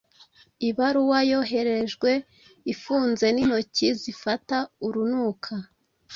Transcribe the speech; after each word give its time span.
Ibaruwa-yoherejwe 0.69 2.11
ifunzenintoki 2.73 3.87
zifata 4.01 4.57
urunuka 4.87 5.53